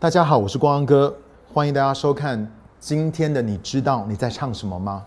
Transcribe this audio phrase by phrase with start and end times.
[0.00, 1.12] 大家好，我是光光哥，
[1.52, 2.48] 欢迎大家收看
[2.78, 3.42] 今天的。
[3.42, 5.04] 你知道你在唱什么吗？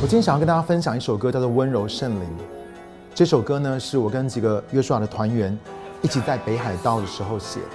[0.00, 2.20] 我今天想要跟大家分享一首歌，叫做《温柔圣灵》。
[3.12, 5.58] 这首歌呢，是我跟几个约书亚的团员
[6.00, 7.66] 一起在北海道的时候写的。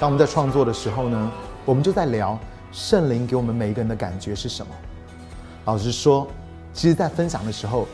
[0.00, 1.30] 当我们在创作的时候呢，
[1.64, 2.36] 我们就在聊
[2.72, 4.74] 圣灵给我们每一个人的感觉是什么。
[5.66, 6.26] 老实说。
[6.74, 7.86] 其实，在分享的时候，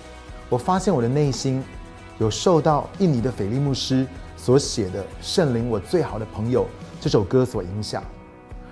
[0.48, 1.62] 我发现我的内心
[2.18, 4.06] 有受到印尼的斐利牧师
[4.38, 6.64] 所写的《圣灵，我最好的朋友》
[6.98, 8.02] 这首歌所影响。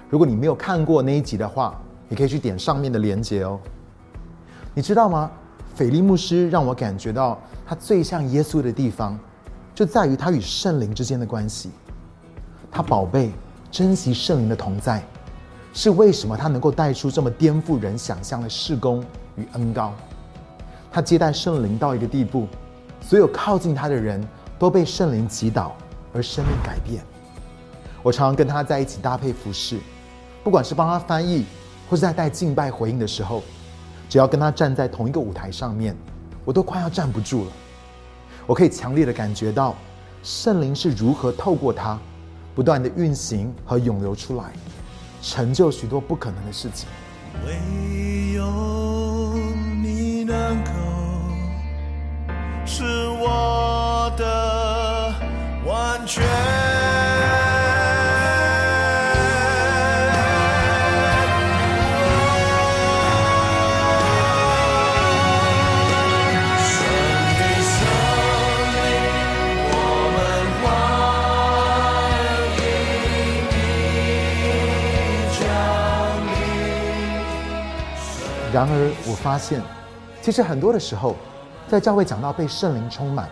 [0.09, 1.79] 如果你没有看过那一集的话，
[2.09, 3.61] 你可以去点上面的连接哦。
[4.75, 5.31] 你知道吗？
[5.75, 9.17] 斐利牧师让我感觉到他最像耶稣的地方，
[9.75, 11.71] 就在于他与圣灵之间的关系。
[12.71, 13.31] 他宝贝、
[13.71, 15.07] 珍惜圣灵的同在，
[15.75, 19.05] 是为什么他能够带出这么颠覆人想象的事工？
[19.39, 19.95] 与恩高，
[20.91, 22.49] 他接待圣灵到一个地步，
[23.01, 24.27] 所有靠近他的人
[24.59, 25.77] 都被圣灵击倒，
[26.13, 27.03] 而生命改变。
[28.03, 29.79] 我常常跟他在一起搭配服饰，
[30.43, 31.45] 不管是帮他翻译，
[31.89, 33.43] 或是在带敬拜回应的时候，
[34.09, 35.97] 只要跟他站在同一个舞台上面，
[36.45, 37.53] 我都快要站不住了。
[38.47, 39.75] 我可以强烈的感觉到
[40.23, 41.99] 圣灵是如何透过他，
[42.55, 44.45] 不断的运行和涌流出来，
[45.21, 46.89] 成就许多不可能的事情。
[47.47, 49.37] 唯有
[49.83, 50.09] 你。
[50.29, 50.71] 能够
[52.67, 52.85] 是
[53.19, 55.15] 我的
[55.65, 56.78] 完全。
[78.51, 79.61] 然而，我发现。
[80.23, 81.15] 其实很多的时候，
[81.69, 83.29] 在教会讲到被圣灵充满，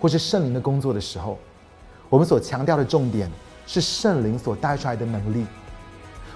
[0.00, 1.36] 或是圣灵的工作的时候，
[2.08, 3.30] 我们所强调的重点
[3.66, 5.44] 是圣灵所带出来的能力。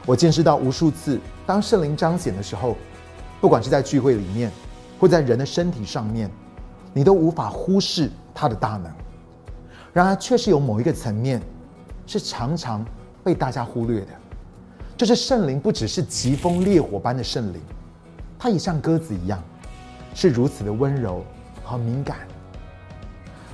[0.05, 2.77] 我见识到无数次，当圣灵彰显的时候，
[3.41, 4.51] 不管是在聚会里面，
[4.99, 6.29] 或在人的身体上面，
[6.93, 8.93] 你都无法忽视他的大能。
[9.93, 11.41] 然而，确实有某一个层面，
[12.07, 12.85] 是常常
[13.23, 14.09] 被大家忽略的，
[14.97, 17.61] 就是圣灵不只是疾风烈火般的圣灵，
[18.39, 19.43] 它也像鸽子一样。
[20.15, 21.23] 是如此的温柔
[21.63, 22.17] 和敏感。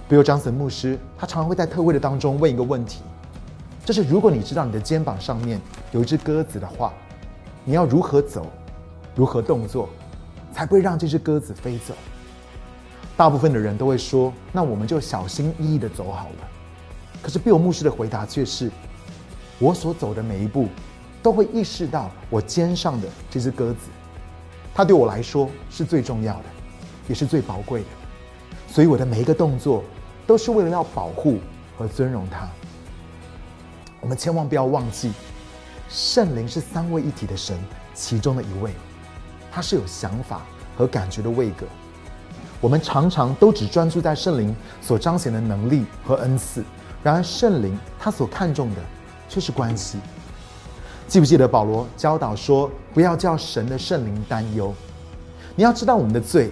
[0.08, 3.02] 比如张森牧师，他常常会在特会的当中问一个问题，
[3.84, 5.60] 就是如果你知道你的肩膀上面
[5.90, 6.92] 有一只鸽子的话，
[7.64, 8.46] 你要如何走，
[9.16, 9.88] 如何动作，
[10.52, 11.94] 才不会让这只鸽子飞走？
[13.16, 16.48] 大部分的人都会说，那我们就小心翼翼的走好了。
[17.20, 18.70] 可是比尔牧师的回答却是，
[19.58, 20.68] 我所走的每一步，
[21.24, 23.88] 都会意识到我肩上的这只鸽子。
[24.74, 26.44] 它对我来说是最重要的，
[27.08, 27.86] 也是最宝贵的，
[28.68, 29.84] 所以我的每一个动作
[30.26, 31.38] 都是为了要保护
[31.76, 32.48] 和尊荣它。
[34.00, 35.12] 我们千万不要忘记，
[35.88, 37.58] 圣灵是三位一体的神
[37.94, 38.72] 其中的一位，
[39.52, 40.40] 他是有想法
[40.76, 41.66] 和感觉的位格。
[42.60, 46.64] 我们常常都只专注在圣灵所彰显的能力和恩赐，
[47.02, 48.76] 然而圣灵他所看重的
[49.28, 49.98] 却是关系。
[51.08, 54.72] 记不记得保罗教导说，不要叫神的圣灵担忧。
[55.54, 56.50] 你要知道，我们的罪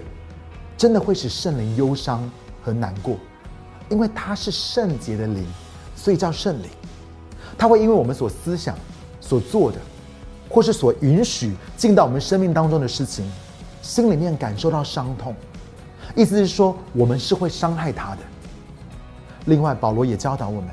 [0.77, 2.31] 真的会使圣灵忧伤
[2.63, 3.17] 和难过，
[3.89, 5.47] 因为他是圣洁的灵，
[5.97, 6.69] 所以叫圣灵。
[7.57, 8.77] 他会因为我们所思想、
[9.21, 9.79] 所做的，
[10.49, 13.25] 或是所允许进到我们生命当中的事情，
[13.81, 15.35] 心里面感受到伤痛。
[16.15, 18.19] 意思是说，我们是会伤害他的。
[19.47, 20.69] 另外，保罗也教导我们，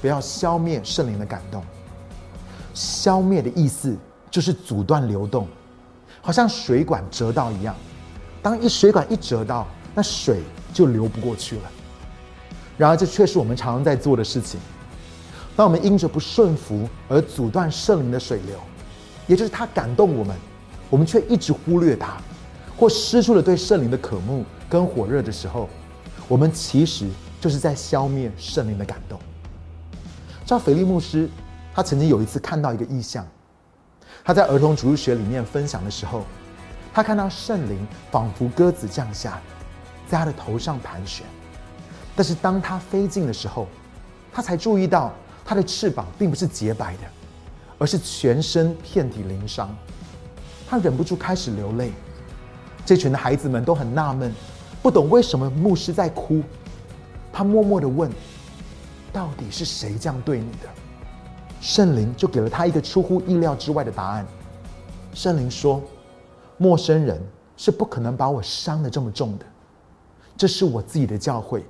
[0.00, 1.62] 不要消灭圣灵的感动。
[2.78, 3.96] 消灭的意思
[4.30, 5.48] 就是阻断流动，
[6.20, 7.74] 好像水管折到一样。
[8.40, 9.66] 当一水管一折到，
[9.96, 11.62] 那水就流不过去了。
[12.76, 14.60] 然而，这却是我们常常在做的事情。
[15.56, 18.56] 当我们因着不顺服而阻断圣灵的水流，
[19.26, 20.36] 也就是他感动我们，
[20.88, 22.16] 我们却一直忽略他，
[22.76, 25.68] 或失去了对圣灵的渴慕跟火热的时候，
[26.28, 27.08] 我们其实
[27.40, 29.18] 就是在消灭圣灵的感动。
[30.46, 31.28] 照腓力牧师。
[31.78, 33.24] 他曾经有一次看到一个意象，
[34.24, 36.24] 他在儿童主日学里面分享的时候，
[36.92, 39.40] 他看到圣灵仿佛鸽子降下，
[40.08, 41.24] 在他的头上盘旋。
[42.16, 43.68] 但是当他飞进的时候，
[44.32, 45.12] 他才注意到
[45.44, 47.02] 他的翅膀并不是洁白的，
[47.78, 49.72] 而是全身遍体鳞伤。
[50.68, 51.92] 他忍不住开始流泪。
[52.84, 54.34] 这群的孩子们都很纳闷，
[54.82, 56.42] 不懂为什么牧师在哭。
[57.32, 58.10] 他默默的问
[59.14, 60.68] ：“到底是谁这样对你的？”
[61.60, 64.26] 圣灵就给了他一个出乎意料之外的答案。
[65.14, 65.82] 圣灵说
[66.56, 67.20] ：“陌生人
[67.56, 69.44] 是不可能把我伤的这么重的。
[70.36, 71.64] 这是我自己的教会，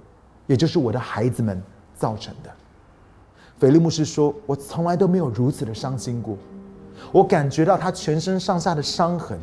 [0.47, 1.63] 也就是我的孩子们
[1.95, 2.51] 造成的。
[3.59, 6.37] 菲利牧师说：“我从来都没有如此的伤心过。
[7.11, 9.39] 我感觉到他全身上下的伤痕，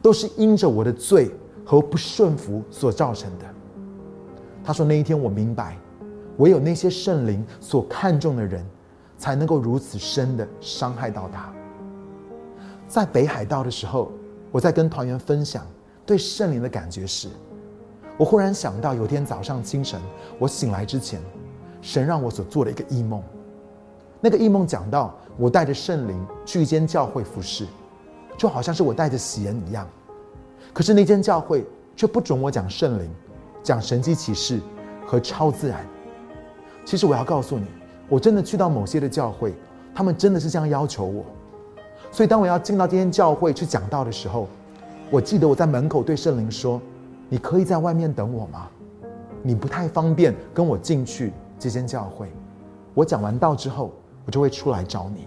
[0.00, 1.30] 都是因着我的罪
[1.64, 3.44] 和不顺服所造成的。”
[4.64, 5.76] 他说：“那一天我明白，
[6.38, 8.64] 唯有那些圣灵所看重的人，
[9.22, 11.48] 才能够如此深的伤害到他。”
[12.88, 14.10] 在北海道的时候，
[14.50, 15.64] 我在跟团员分享
[16.04, 17.28] 对圣灵的感觉时，
[18.18, 20.00] 我忽然想到有天早上清晨
[20.40, 21.20] 我醒来之前，
[21.80, 23.22] 神让我所做的一个异梦。
[24.20, 27.64] 那个异梦讲到，我带着圣灵去一间教会服侍，
[28.36, 29.88] 就好像是我带着喜恩一样。
[30.72, 31.64] 可是那间教会
[31.94, 33.08] 却不准我讲圣灵，
[33.62, 34.60] 讲神迹启示
[35.06, 35.86] 和超自然。
[36.84, 37.66] 其实我要告诉你，
[38.12, 39.54] 我真的去到某些的教会，
[39.94, 41.24] 他们真的是这样要求我。
[42.10, 44.48] 所以当我要进到这间教会去讲道的时候，
[45.10, 46.78] 我记得我在门口对圣灵说
[47.30, 48.68] ：“你可以在外面等我吗？
[49.42, 52.30] 你不太方便跟我进去这间教会。
[52.92, 53.90] 我讲完道之后。”
[54.24, 55.26] 我就会出来找你。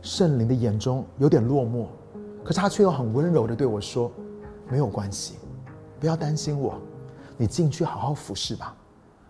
[0.00, 1.84] 圣灵的眼中有点落寞，
[2.42, 4.10] 可是他却又很温柔的对我说
[4.70, 5.34] ：“没有关系，
[6.00, 6.78] 不要担心我，
[7.36, 8.74] 你进去好好服侍吧，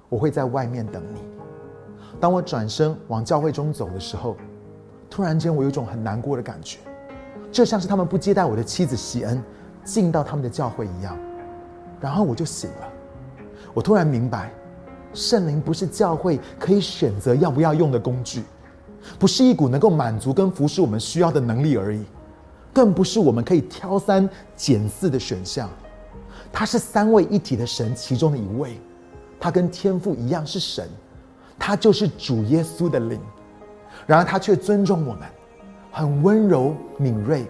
[0.09, 1.21] 我会在外面等你。”
[2.21, 4.37] 当我转身往教会中走的时候，
[5.11, 6.79] 突然间我有种很难过的感觉，
[7.51, 9.43] 就像是他们不接待我的妻子喜恩
[9.85, 11.19] 进到他们的教会一样。
[12.01, 12.89] 然后我就醒了，
[13.75, 14.51] 我突然明白，
[15.13, 18.43] 圣灵不是教会可以选择要不要用的工具。
[19.19, 22.05] 不是一股能够满足跟服侍我们需要的能力而已，
[22.73, 25.69] 更不是我们可以挑三拣四的选项。
[26.53, 28.81] 他是三位一体的神其中的一位，
[29.41, 30.89] 他跟天父一样是神，
[31.65, 33.21] 他就是主耶稣的灵。
[34.05, 35.29] 然而他却尊重我们，
[35.93, 37.47] 很温柔敏锐，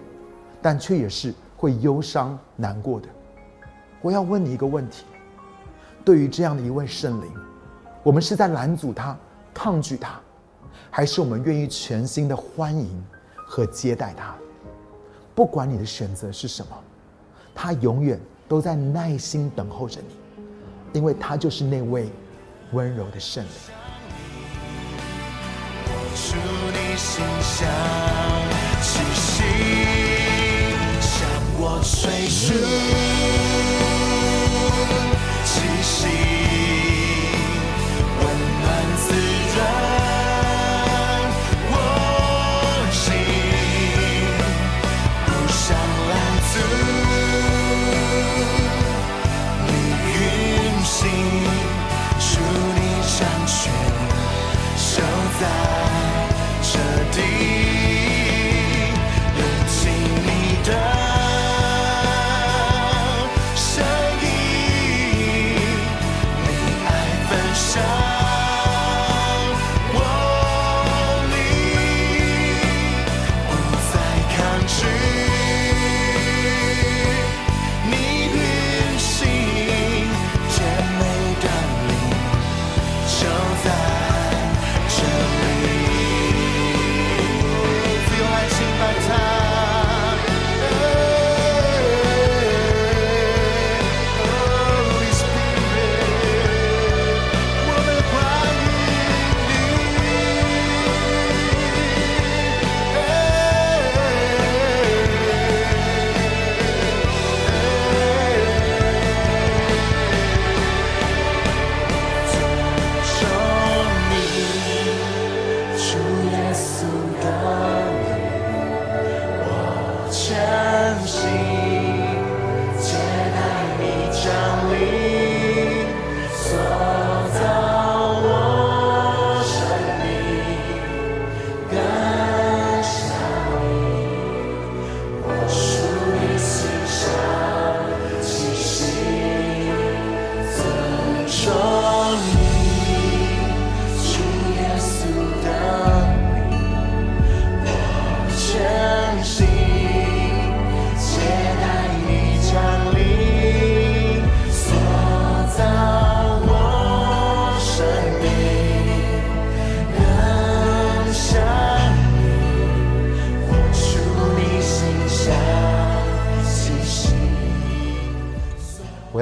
[0.61, 3.07] 但却也是会忧伤难过的。
[4.03, 5.03] 我要问你一个问题：
[6.05, 7.31] 对于这样的一位圣灵，
[8.03, 9.17] 我们是在拦阻他、
[9.51, 10.19] 抗拒他？
[10.91, 13.03] 还是我们愿意全心的欢迎
[13.47, 14.35] 和接待他，
[15.33, 16.77] 不管你的选择是什么，
[17.55, 22.11] 他永远都在耐心等候着你，因为他就是那位
[22.73, 23.82] 温柔的圣灵。
[26.15, 28.12] 数你心下。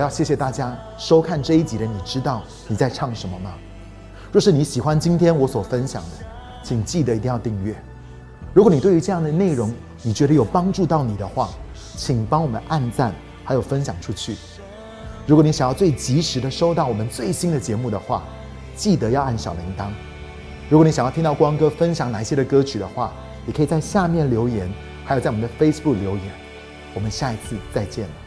[0.01, 1.86] 要谢谢大家收看这一集的。
[1.86, 3.53] 你知道你在唱什么吗？
[4.31, 6.25] 若是你喜欢今天我所分享的，
[6.63, 7.75] 请记得一定要订阅。
[8.53, 11.50] 如果你对于这样的内容你觉得有帮助到你的话，
[11.96, 14.36] 请帮我们按赞还有分享出去。
[15.27, 18.24] 如果你想要最及时的收到我们最新的节目的话，
[18.75, 19.88] 记得要按小铃铛。
[20.67, 23.13] 如果你想要听到光哥分享哪些的歌曲的话，
[23.46, 24.67] 也可以在下面留言，
[25.05, 26.24] 还有在我们的 Facebook 留言。
[26.93, 28.21] 我们下一次再见了。